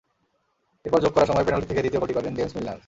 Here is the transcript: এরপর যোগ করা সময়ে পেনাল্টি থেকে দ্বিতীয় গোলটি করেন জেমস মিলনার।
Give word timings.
এরপর 0.85 0.99
যোগ 1.03 1.11
করা 1.13 1.25
সময়ে 1.25 1.45
পেনাল্টি 1.47 1.67
থেকে 1.69 1.81
দ্বিতীয় 1.81 2.01
গোলটি 2.01 2.15
করেন 2.15 2.33
জেমস 2.37 2.53
মিলনার। 2.55 2.79